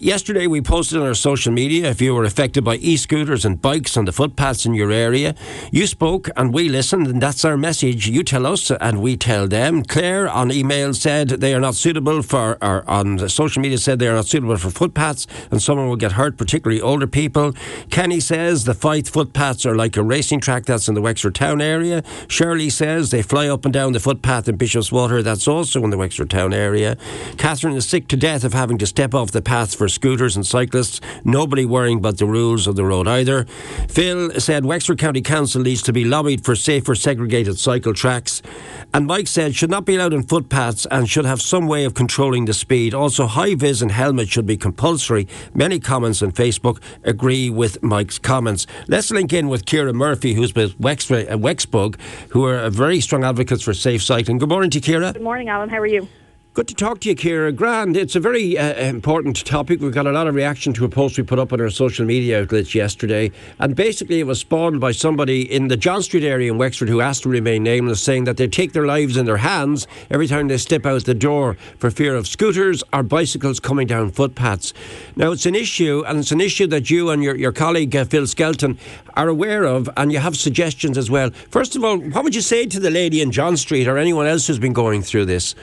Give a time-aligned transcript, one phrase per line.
[0.00, 3.60] Yesterday, we posted on our social media if you were affected by e scooters and
[3.60, 5.34] bikes on the footpaths in your area.
[5.72, 8.08] You spoke and we listened, and that's our message.
[8.08, 9.82] You tell us and we tell them.
[9.82, 14.06] Claire on email said they are not suitable for, or on social media said they
[14.06, 17.52] are not suitable for footpaths and someone will get hurt, particularly older people.
[17.90, 21.60] Kenny says the Faythe footpaths are like a racing track that's in the Wexford town
[21.60, 22.04] area.
[22.28, 25.90] Shirley says they fly up and down the footpath in Bishop's Water, that's also in
[25.90, 26.96] the Wexford town area.
[27.36, 30.46] Catherine is sick to death of having to step off the path for scooters and
[30.46, 31.00] cyclists.
[31.24, 33.44] Nobody worrying about the rules of the road either.
[33.88, 38.42] Phil said Wexford County Council needs to be lobbied for safer segregated cycle tracks.
[38.94, 41.94] And Mike said should not be allowed on footpaths and should have some way of
[41.94, 42.94] controlling the speed.
[42.94, 45.28] Also, high vis and helmet should be compulsory.
[45.54, 48.66] Many comments on Facebook agree with Mike's comments.
[48.86, 51.98] Let's link in with Ciara Murphy, who's with Wexford, uh, Wexbug,
[52.30, 54.38] who are very strong advocates for safe cycling.
[54.38, 55.12] Good morning to Ciara.
[55.12, 55.68] Good morning, Alan.
[55.68, 56.08] How are you?
[56.58, 57.52] Good to talk to you, Ciara.
[57.52, 57.96] Grand.
[57.96, 59.80] It's a very uh, important topic.
[59.80, 62.04] We've got a lot of reaction to a post we put up on our social
[62.04, 63.30] media outlets yesterday.
[63.60, 67.00] And basically, it was spawned by somebody in the John Street area in Wexford who
[67.00, 70.48] asked to remain nameless, saying that they take their lives in their hands every time
[70.48, 74.74] they step out the door for fear of scooters or bicycles coming down footpaths.
[75.14, 78.04] Now, it's an issue, and it's an issue that you and your, your colleague uh,
[78.04, 78.80] Phil Skelton
[79.14, 81.30] are aware of, and you have suggestions as well.
[81.50, 84.26] First of all, what would you say to the lady in John Street or anyone
[84.26, 85.54] else who's been going through this?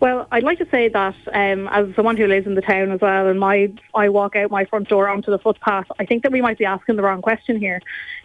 [0.00, 3.02] Well, I'd like to say that um, as someone who lives in the town as
[3.02, 6.32] well, and my I walk out my front door onto the footpath, I think that
[6.32, 7.82] we might be asking the wrong question here.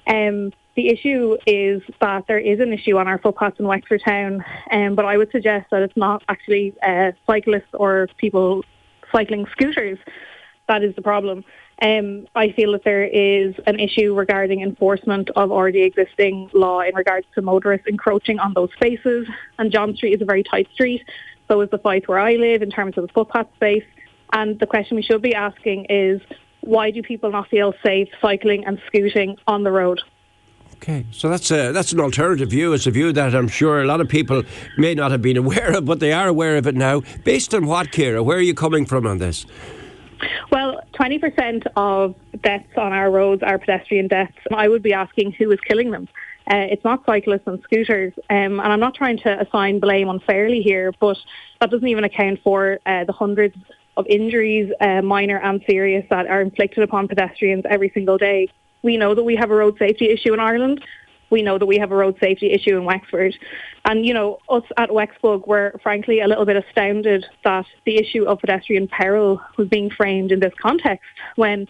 [0.08, 4.44] Um, the issue is that there is an issue on our footpaths in Wexford town,
[4.72, 8.64] um, but I would suggest that it's not actually uh, cyclists or people
[9.12, 9.98] cycling scooters
[10.68, 11.44] that is the problem.
[11.82, 16.96] Um, I feel that there is an issue regarding enforcement of already existing law in
[16.96, 19.28] regards to motorists encroaching on those spaces.
[19.60, 21.04] And John Street is a very tight street,
[21.48, 23.84] so is the Faythe where I live in terms of the footpath space.
[24.34, 26.22] And the question we should be asking is,
[26.62, 30.02] why do people not feel safe cycling and scooting on the road?
[30.76, 32.74] Okay, so that's a, that's an alternative view.
[32.74, 34.44] It's a view that I'm sure a lot of people
[34.78, 37.02] may not have been aware of, but they are aware of it now.
[37.24, 38.22] Based on what, Ciara?
[38.24, 39.46] Where are you coming from on this?
[40.52, 44.38] Well, 20% of deaths on our roads are pedestrian deaths.
[44.54, 46.08] I would be asking who is killing them.
[46.52, 50.62] Uh, it's not cyclists and scooters, um, and I'm not trying to assign blame unfairly
[50.62, 51.18] here, but
[51.60, 53.56] that doesn't even account for uh, the hundreds
[53.98, 58.48] of injuries, uh, minor and serious, that are inflicted upon pedestrians every single day.
[58.84, 60.84] We know that we have a road safety issue in Ireland.
[61.32, 63.36] We know that we have a road safety issue in Wexford.
[63.86, 68.26] And, you know, us at Wexbug were frankly a little bit astounded that the issue
[68.26, 71.04] of pedestrian peril was being framed in this context
[71.36, 71.68] when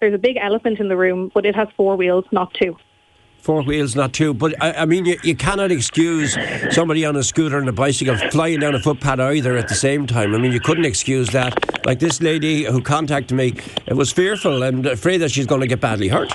[0.00, 2.76] there's a big elephant in the room, but it has four wheels, not two.
[3.38, 4.34] Four wheels, not two.
[4.34, 6.36] But I, I mean, you, you cannot excuse
[6.70, 10.06] somebody on a scooter and a bicycle flying down a footpath either at the same
[10.06, 10.34] time.
[10.34, 11.86] I mean, you couldn't excuse that.
[11.86, 13.54] Like this lady who contacted me,
[13.86, 16.32] it was fearful and afraid that she's going to get badly hurt.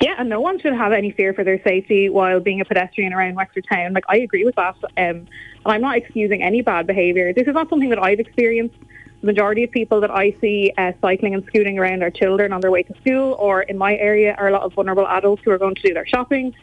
[0.00, 3.12] Yeah, and no one should have any fear for their safety while being a pedestrian
[3.12, 3.92] around Wexford Town.
[3.92, 4.76] Like, I agree with that.
[4.82, 5.28] Um, and
[5.64, 7.32] I'm not excusing any bad behaviour.
[7.32, 8.76] This is not something that I've experienced.
[9.20, 12.60] The majority of people that I see uh, cycling and scooting around are children on
[12.60, 15.50] their way to school, or in my area are a lot of vulnerable adults who
[15.50, 16.54] are going to do their shopping.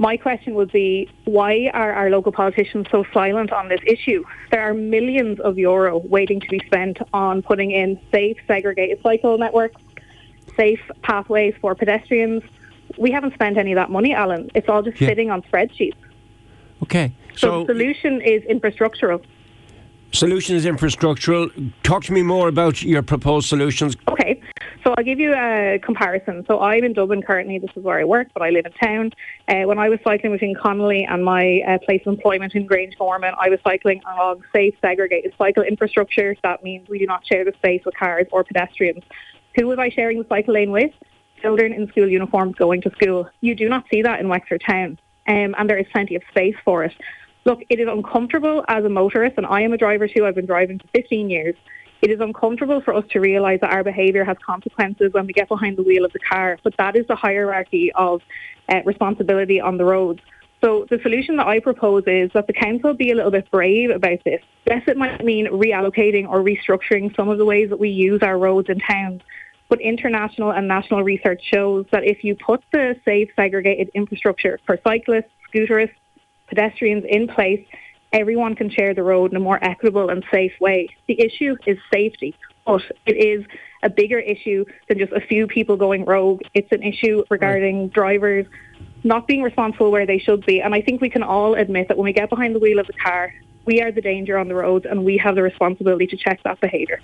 [0.00, 4.22] My question would be, why are our local politicians so silent on this issue?
[4.52, 9.36] There are millions of euro waiting to be spent on putting in safe, segregated cycle
[9.38, 9.82] networks,
[10.56, 12.44] safe pathways for pedestrians.
[12.96, 14.52] We haven't spent any of that money, Alan.
[14.54, 15.08] It's all just Yeah.
[15.08, 15.96] sitting on spreadsheets.
[16.84, 17.12] Okay.
[17.34, 19.20] So, So, the solution is infrastructural.
[20.12, 21.72] Solution is infrastructural.
[21.82, 23.94] Talk to me more about your proposed solutions.
[24.08, 24.40] Okay,
[24.82, 26.44] so I'll give you a comparison.
[26.48, 27.58] So I'm in Dublin currently.
[27.58, 29.12] This is where I work, but I live in town.
[29.48, 33.34] Uh, when I was cycling between Connolly and my uh, place of employment in Grangegorman,
[33.38, 36.34] I was cycling along safe, segregated cycle infrastructure.
[36.42, 39.04] That means we do not share the space with cars or pedestrians.
[39.56, 40.90] Who was I sharing the cycle lane with?
[41.42, 43.28] Children in school uniforms going to school.
[43.42, 44.98] You do not see that in Wexford town,
[45.28, 46.94] um, and there is plenty of space for it.
[47.48, 50.26] Look, it is uncomfortable as a motorist, and I am a driver too.
[50.26, 51.54] I've been driving for 15 years.
[52.02, 55.48] It is uncomfortable for us to realise that our behaviour has consequences when we get
[55.48, 58.20] behind the wheel of the car, but that is the hierarchy of
[58.68, 60.20] uh, responsibility on the roads.
[60.62, 63.88] So the solution that I propose is that the council be a little bit brave
[63.88, 64.42] about this.
[64.66, 68.36] Yes, it might mean reallocating or restructuring some of the ways that we use our
[68.36, 69.22] roads and towns.
[69.70, 74.78] But international and national research shows that if you put the safe segregated infrastructure for
[74.84, 75.94] cyclists, scooterists,
[76.48, 77.64] pedestrians in place,
[78.12, 80.88] everyone can share the road in a more equitable and safe way.
[81.06, 82.34] The issue is safety,
[82.66, 83.44] but it is
[83.82, 86.40] a bigger issue than just a few people going rogue.
[86.54, 88.46] It's an issue regarding drivers
[89.04, 90.60] not being responsible where they should be.
[90.60, 92.86] And I think we can all admit that when we get behind the wheel of
[92.86, 93.32] the car,
[93.68, 96.58] We are the danger on the roads, and we have the responsibility to check that
[96.58, 97.00] behaviour.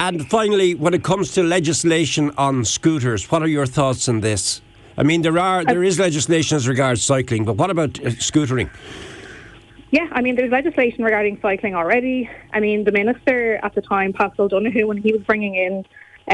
[0.00, 4.60] And finally, when it comes to legislation on scooters, what are your thoughts on this?
[4.96, 8.68] I mean, there are there is legislation as regards cycling, but what about uh, scootering?
[9.90, 12.28] Yeah, I mean, there's legislation regarding cycling already.
[12.52, 15.84] I mean, the minister at the time, Paschal Donohoe, when he was bringing in,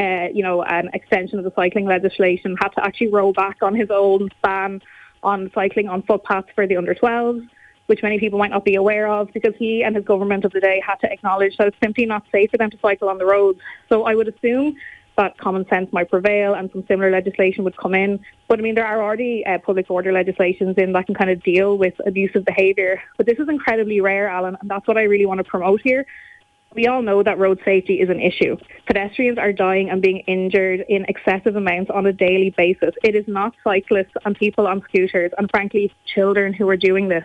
[0.01, 3.75] uh, you know, an extension of the cycling legislation, had to actually roll back on
[3.75, 4.81] his own ban
[5.25, 7.49] on cycling on footpaths for the under 12s,
[7.87, 10.61] which many people might not be aware of, because he and his government of the
[10.61, 13.27] day had to acknowledge that it's simply not safe for them to cycle on the
[13.27, 13.59] roads.
[13.89, 14.77] So I would assume
[15.19, 18.21] that common sense might prevail and some similar legislation would come in.
[18.49, 21.43] But I mean, there are already uh, public order legislations in that can kind of
[21.43, 23.03] deal with abusive behaviour.
[23.19, 26.07] But this is incredibly rare, Alan, and that's what I really want to promote here.
[26.75, 28.57] We all know that road safety is an issue.
[28.87, 32.95] Pedestrians are dying and being injured in excessive amounts on a daily basis.
[33.03, 37.25] It is not cyclists and people on scooters and frankly children who are doing this.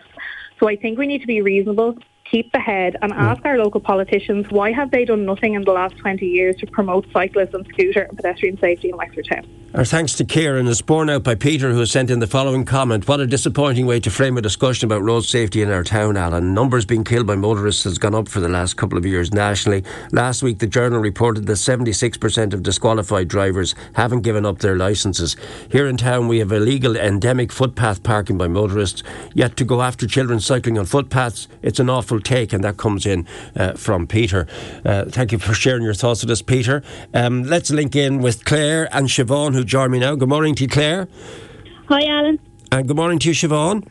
[0.58, 3.80] So I think we need to be reasonable keep the head and ask our local
[3.80, 7.66] politicians why have they done nothing in the last 20 years to promote cyclists and
[7.66, 9.46] scooter and pedestrian safety in Wexford Town.
[9.74, 12.64] Our thanks to Kieran is borne out by Peter, who has sent in the following
[12.64, 13.08] comment.
[13.08, 16.54] What a disappointing way to frame a discussion about road safety in our town, Alan.
[16.54, 19.82] Numbers being killed by motorists has gone up for the last couple of years nationally.
[20.12, 25.36] Last week, the Journal reported that 76% of disqualified drivers haven't given up their licences.
[25.68, 29.02] Here in town, we have illegal endemic footpath parking by motorists.
[29.34, 33.06] Yet to go after children cycling on footpaths, it's an awful take, and that comes
[33.06, 33.26] in
[33.56, 34.46] uh, from Peter.
[34.84, 36.82] Uh, thank you for sharing your thoughts with us, Peter.
[37.12, 40.14] Um, let's link in with Claire and Siobhan, who join me now.
[40.14, 41.08] Good morning to you, Claire.
[41.88, 42.38] Hi, Alan.
[42.72, 43.86] And good morning to you, Siobhan.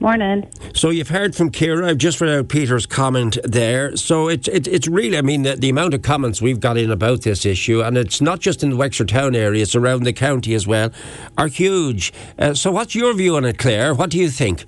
[0.00, 0.46] Morning.
[0.74, 1.88] So you've heard from Ciara.
[1.88, 3.96] I've just read out Peter's comment there.
[3.96, 6.90] So it's it, it's really, I mean, the, the, amount of comments we've got in
[6.90, 10.12] about this issue, and it's not just in the Wexford town area; it's around the
[10.12, 10.90] county as well,
[11.38, 12.12] are huge.
[12.38, 13.94] Uh, so what's your view on it, Claire?
[13.94, 14.66] What do you think?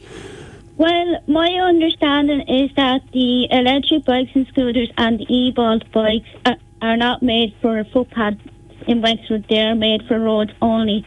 [0.78, 6.56] Well, my understanding is that the electric bikes and scooters and the e-bolt bikes are,
[6.82, 8.42] are not made for footpaths
[8.86, 9.46] in Wexford.
[9.48, 11.06] They're made for roads only.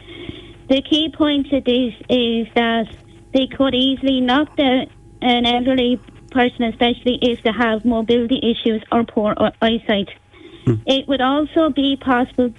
[0.68, 2.86] The key point to this is that
[3.32, 4.86] they could easily knock the,
[5.22, 6.00] an elderly
[6.32, 10.08] person, especially if they have mobility issues or poor eyesight.
[10.64, 10.74] Hmm.
[10.86, 12.52] It would also be possible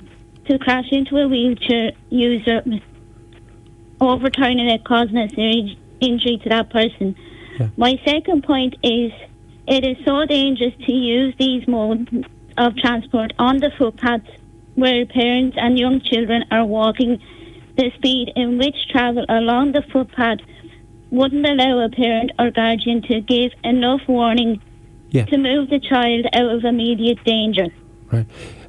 [0.46, 2.64] to crash into a wheelchair user,
[4.00, 7.16] overturning it, causing a serious injury to that person.
[7.60, 7.70] Yeah.
[7.78, 9.12] My second point is
[9.68, 12.10] it is so dangerous to use these modes
[12.58, 14.30] of transport on the footpaths
[14.76, 17.22] where parents and young children are walking.
[17.78, 20.40] The speed in which travel along the footpath
[21.10, 24.62] wouldn't allow a parent or guardian to give enough warning
[25.10, 25.26] yeah.
[25.26, 27.68] to move the child out of immediate danger.
[28.12, 28.26] Right.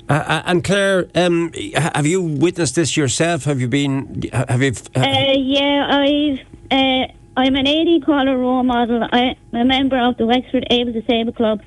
[0.09, 3.45] Uh, uh and Claire, um, have you witnessed this yourself?
[3.45, 4.23] Have you been?
[4.33, 4.73] Have you?
[4.95, 6.41] Uh, uh, yeah,
[6.71, 7.17] I've.
[7.37, 9.09] I'm an AD caller role model.
[9.11, 11.63] I'm a member of the Wexford Able Disabled Club.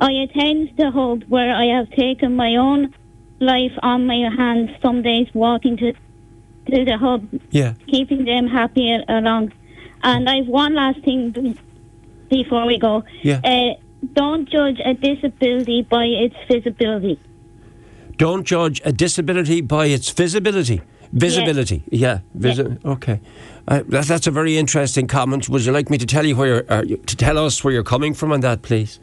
[0.00, 2.92] I attend the hub where I have taken my own
[3.38, 5.92] life on my hands some days walking to
[6.66, 7.74] to the hub, yeah.
[7.88, 9.52] keeping them happy along.
[10.02, 11.58] And I've one last thing
[12.30, 13.04] before we go.
[13.22, 13.40] Yeah.
[13.44, 13.74] Uh,
[14.14, 17.20] don't judge a disability by its visibility.
[18.16, 20.80] Don't judge a disability by its visibility.
[21.14, 22.20] Visibility, yeah.
[22.34, 22.90] Visi- yeah.
[22.90, 23.20] Okay,
[23.68, 25.48] uh, that, that's a very interesting comment.
[25.48, 28.14] Would you like me to tell you where uh, to tell us where you're coming
[28.14, 28.98] from on that, please?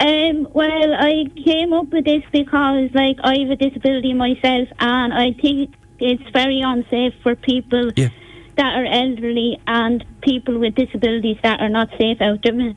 [0.00, 5.14] Um, well, I came up with this because, like, I have a disability myself, and
[5.14, 8.08] I think it's very unsafe for people yeah.
[8.56, 12.74] that are elderly and people with disabilities that are not safe out there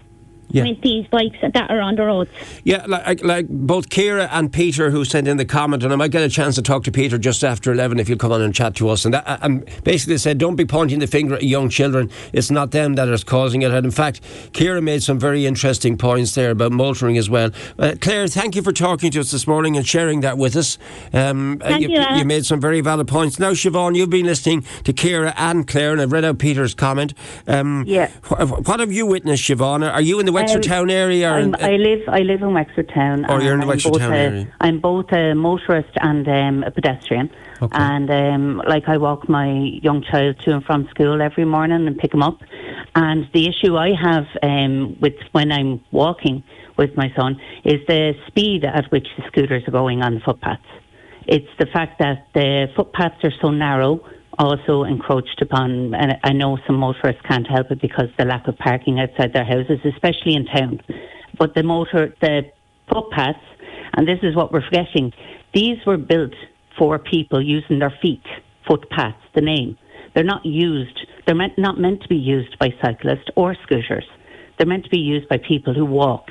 [0.49, 0.63] yeah.
[0.63, 2.29] with these bikes that are on the roads.
[2.63, 6.11] Yeah, like, like both Ciara and Peter who sent in the comment, and I might
[6.11, 8.53] get a chance to talk to Peter just after 11 if you'll come on and
[8.53, 9.05] chat to us.
[9.05, 12.09] And, that, and basically said, don't be pointing the finger at young children.
[12.33, 13.71] It's not them that is causing it.
[13.71, 14.21] And in fact,
[14.53, 17.51] Ciara made some very interesting points there about motoring as well.
[17.77, 20.77] Uh, Claire, thank you for talking to us this morning and sharing that with us.
[21.13, 23.39] Um, thank you, you, you made some very valid points.
[23.39, 27.13] Now, Siobhan, you've been listening to Ciara and Claire, and I've read out Peter's comment.
[27.47, 28.09] Um, yeah.
[28.23, 29.89] Wh- what have you witnessed, Siobhan?
[29.91, 31.31] Are you in the Wexford um, Town area?
[31.31, 33.25] Or in, I live I live in Wexford Town.
[33.29, 34.53] Or you're in the Wexford Town a, area.
[34.61, 37.29] I'm both a motorist and um, a pedestrian.
[37.61, 37.77] Okay.
[37.77, 39.49] And um, like I walk my
[39.87, 42.39] young child to and from school every morning and pick him up.
[42.95, 46.43] And the issue I have um, with when I'm walking
[46.77, 50.63] with my son is the speed at which the scooters are going on the footpaths.
[51.27, 54.01] It's the fact that the footpaths are so narrow
[54.37, 58.57] also encroached upon, and I know some motorists can't help it because the lack of
[58.57, 60.81] parking outside their houses, especially in town.
[61.37, 62.51] But the motor, the
[62.91, 63.39] footpaths,
[63.93, 65.13] and this is what we're forgetting,
[65.53, 66.33] these were built
[66.77, 68.23] for people using their feet,
[68.67, 69.77] footpaths, the name.
[70.13, 74.05] They're not used, they're meant, not meant to be used by cyclists or scooters.
[74.57, 76.29] They're meant to be used by people who walk.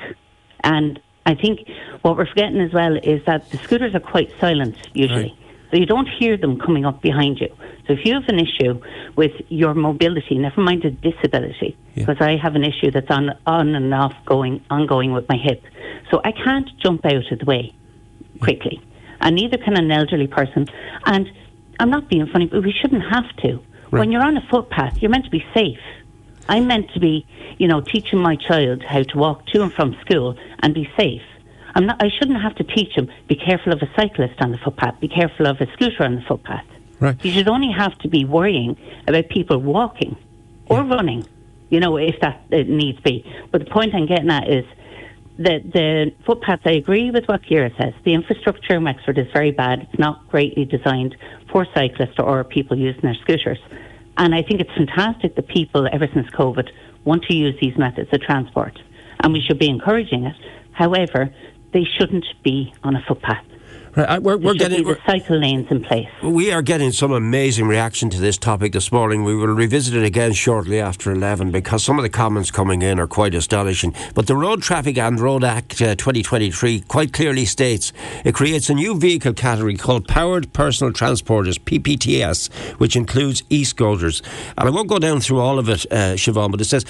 [0.63, 1.67] And I think
[2.01, 5.35] what we're forgetting as well is that the scooters are quite silent usually.
[5.37, 5.71] Right.
[5.71, 7.49] So you don't hear them coming up behind you.
[7.87, 8.81] So if you have an issue
[9.15, 12.05] with your mobility, never mind a disability, Yeah.
[12.05, 15.63] because I have an issue that's on on and off going ongoing with my hip.
[16.09, 17.73] So I can't jump out of the way
[18.41, 18.81] quickly.
[19.21, 20.67] And neither can an elderly person.
[21.05, 21.29] And
[21.79, 23.59] I'm not being funny, but we shouldn't have to.
[23.91, 25.79] When you're on a footpath, you're meant to be safe.
[26.49, 27.25] I'm meant to be,
[27.57, 31.21] you know, teaching my child how to walk to and from school and be safe.
[31.75, 34.57] I'm not, I shouldn't have to teach him, be careful of a cyclist on the
[34.57, 36.65] footpath, be careful of a scooter on the footpath.
[37.05, 37.23] Right.
[37.23, 38.75] You should only have to be worrying
[39.07, 40.17] about people walking
[40.65, 41.23] or running,
[41.69, 43.23] you know, if that it needs be.
[43.51, 44.65] But the point I'm getting at is
[45.37, 47.93] that the footpaths, I agree with what Ciara says.
[48.05, 49.81] The infrastructure in Wexford is very bad.
[49.81, 51.15] It's not greatly designed
[51.51, 53.59] for cyclists or people using their scooters.
[54.17, 56.69] And I think it's fantastic that people, ever since COVID,
[57.03, 58.79] want to use these methods of transport.
[59.19, 60.35] And we should be encouraging it.
[60.71, 61.31] However,
[61.71, 63.45] they shouldn't be on a footpath.
[63.97, 66.09] Right, we're, we're getting be the cycle lanes in place.
[66.21, 69.23] we are getting some amazing reaction to this topic this morning.
[69.23, 72.99] We will revisit it again shortly after eleven because some of the comments coming in
[72.99, 73.95] are quite astonishing.
[74.13, 77.93] But the Road Traffic and Road Act uh, 2023 quite clearly states
[78.25, 84.21] it creates a new vehicle category called Powered Personal Transporters (PPTS), which includes e-scooters.
[84.57, 86.83] And I won't go down through all of it, uh, Siobhan, but it says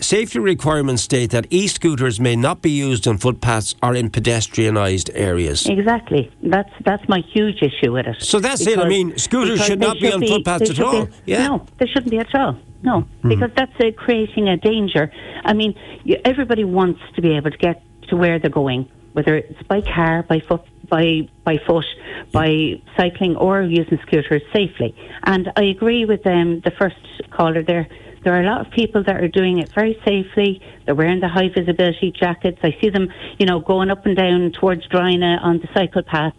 [0.00, 5.64] safety requirements state that e-scooters may not be used on footpaths or in pedestrianised areas.
[5.66, 6.28] Exactly.
[6.50, 8.16] That's that's my huge issue with it.
[8.22, 8.78] So that's it.
[8.78, 11.06] I mean, scooters should not be on footpaths at all.
[11.06, 11.36] be- Yeah.
[11.38, 11.56] Hmm.
[11.56, 12.56] No, they shouldn't be at all.
[12.82, 15.10] No, because that's uh, creating a danger.
[15.44, 15.74] I mean,
[16.04, 19.80] you, everybody wants to be able to get to where they're going, whether it's by
[19.80, 21.84] car, by foot, by by foot,
[22.32, 24.94] by cycling, or using scooters safely.
[25.24, 26.96] And I agree with um, the first
[27.30, 27.88] caller there.
[28.22, 30.60] There are a lot of people that are doing it very safely.
[30.84, 32.58] They're wearing the high visibility jackets.
[32.62, 36.36] I see them, you know, going up and down towards Drinagh on the cycle paths,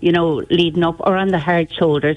[0.00, 2.16] you know, leading up or on the hard shoulders.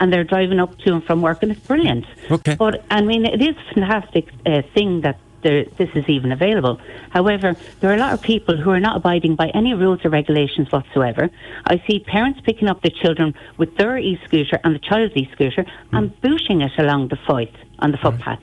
[0.00, 2.04] And they're driving up to and from work, and it's brilliant.
[2.30, 2.54] Okay.
[2.54, 6.80] But I mean, it is a fantastic uh, thing that there, this is even available.
[7.10, 10.10] However, there are a lot of people who are not abiding by any rules or
[10.10, 11.30] regulations whatsoever.
[11.66, 16.10] I see parents picking up their children with their e-scooter and the child's e-scooter and
[16.10, 16.20] hmm.
[16.20, 18.42] booting it along the foot on the footpaths.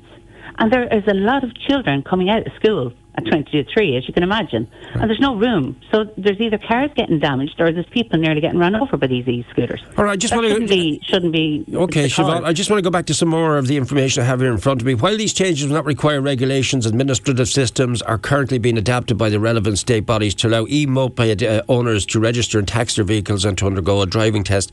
[0.57, 3.98] And there is a lot of children coming out of school at 20 to 3,
[3.98, 4.67] as you can imagine.
[4.93, 5.79] And there's no room.
[5.91, 9.27] So there's either cars getting damaged or there's people nearly getting run over by these
[9.27, 9.81] e-scooters.
[9.98, 12.05] All right, I just That want to- shouldn't be, shouldn't be Okay.
[12.07, 14.41] Siobhan, I just want to go back to some more of the information I have
[14.41, 14.95] here in front of me.
[14.95, 19.39] While these changes will not require regulations, administrative systems are currently being adapted by the
[19.39, 23.57] relevant state bodies to allow e-moped uh, owners to register and tax their vehicles and
[23.57, 24.72] to undergo a driving test.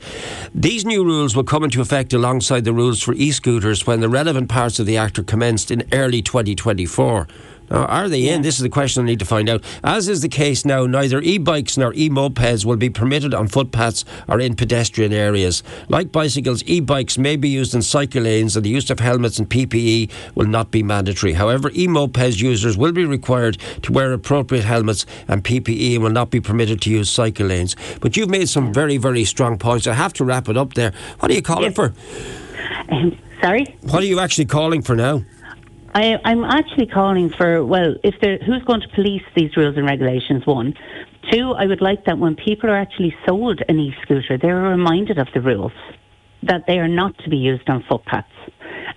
[0.53, 4.49] These new rules will come into effect alongside the rules for e-scooters when the relevant
[4.49, 7.27] parts of the Act are commenced in early 2024.
[7.73, 8.43] Now, are they in?
[8.43, 9.63] This is the question I need to find out.
[9.83, 13.47] As is the case now, neither e bikes nor e mopeds will be permitted on
[13.47, 15.63] footpaths or in pedestrian areas.
[15.89, 19.39] Like bicycles, e bikes may be used in cycle lanes, and the use of helmets
[19.39, 21.33] and PPE will not be mandatory.
[21.33, 26.11] However, e mopeds users will be required to wear appropriate helmets and PPE and will
[26.11, 27.75] not be permitted to use cycle lanes.
[28.01, 29.87] But you've made some very, very strong points.
[29.87, 30.93] I have to wrap it up there.
[31.19, 31.75] What are you calling Yes.
[31.75, 31.93] for?
[32.89, 33.65] Um, sorry?
[33.81, 35.23] What are you actually calling for now?
[35.95, 39.85] I, I'm actually calling for, well, if there, who's going to police these rules and
[39.85, 40.73] regulations, one.
[41.31, 45.27] Two, I would like that when people are actually sold an e-scooter, they're reminded of
[45.35, 45.71] the rules,
[46.41, 48.27] that they are not to be used on footpaths.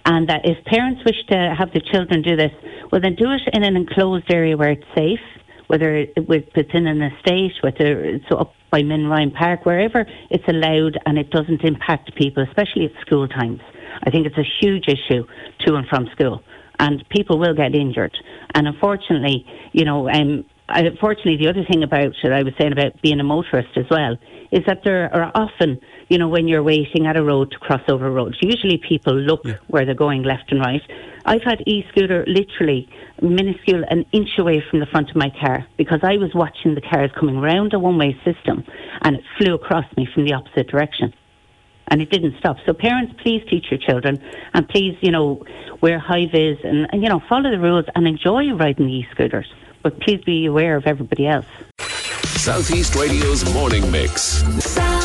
[0.06, 2.52] And that if parents wish to have their children do this,
[2.90, 5.20] well, then do it in an enclosed area where it's safe,
[5.66, 10.06] whether it- if it's in an estate, whether it's up by Min Ryan Park, wherever
[10.30, 13.60] it's allowed and it doesn't impact people, especially at school times.
[14.02, 15.24] I think it's a huge issue
[15.60, 16.42] to and from school,
[16.78, 18.16] and people will get injured.
[18.54, 23.00] And unfortunately, you know, um, unfortunately, the other thing about it, I was saying about
[23.02, 24.16] being a motorist as well,
[24.50, 27.82] is that there are often, you know, when you're waiting at a road to cross
[27.88, 30.82] over roads, usually people look where they're going left and right.
[31.24, 32.88] I've had e-scooter literally
[33.20, 36.80] minuscule an inch away from the front of my car because I was watching the
[36.80, 38.64] cars coming round a one-way system
[39.02, 41.12] and it flew across me from the opposite direction
[41.88, 42.56] and it didn't stop.
[42.66, 44.22] So parents, please teach your children
[44.54, 45.44] and please, you know,
[45.80, 49.52] wear high vis and, and you know, follow the rules and enjoy riding the e-scooters.
[49.82, 51.46] But please be aware of everybody else.
[51.78, 54.42] Southeast Radio's morning mix.
[54.62, 54.95] South